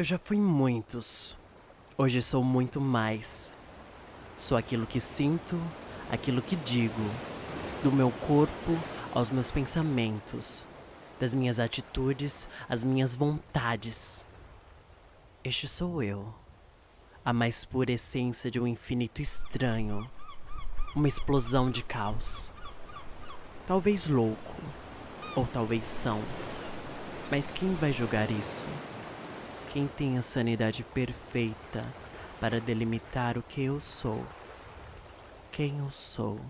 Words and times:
Eu 0.00 0.04
já 0.04 0.16
fui 0.16 0.38
muitos. 0.38 1.36
Hoje 1.98 2.22
sou 2.22 2.42
muito 2.42 2.80
mais. 2.80 3.52
Sou 4.38 4.56
aquilo 4.56 4.86
que 4.86 4.98
sinto, 4.98 5.60
aquilo 6.10 6.40
que 6.40 6.56
digo, 6.56 7.02
do 7.84 7.92
meu 7.92 8.10
corpo 8.26 8.78
aos 9.14 9.28
meus 9.28 9.50
pensamentos, 9.50 10.66
das 11.20 11.34
minhas 11.34 11.58
atitudes 11.58 12.48
às 12.66 12.82
minhas 12.82 13.14
vontades. 13.14 14.26
Este 15.44 15.68
sou 15.68 16.02
eu, 16.02 16.32
a 17.22 17.34
mais 17.34 17.66
pura 17.66 17.92
essência 17.92 18.50
de 18.50 18.58
um 18.58 18.66
infinito 18.66 19.20
estranho, 19.20 20.10
uma 20.96 21.08
explosão 21.08 21.70
de 21.70 21.84
caos. 21.84 22.54
Talvez 23.66 24.08
louco, 24.08 24.62
ou 25.36 25.46
talvez 25.46 25.84
são, 25.84 26.22
mas 27.30 27.52
quem 27.52 27.74
vai 27.74 27.92
julgar 27.92 28.30
isso? 28.30 28.66
Quem 29.72 29.86
tem 29.86 30.18
a 30.18 30.22
sanidade 30.22 30.82
perfeita 30.82 31.84
para 32.40 32.60
delimitar 32.60 33.38
o 33.38 33.42
que 33.42 33.62
eu 33.62 33.78
sou? 33.78 34.26
Quem 35.52 35.78
eu 35.78 35.88
sou? 35.88 36.40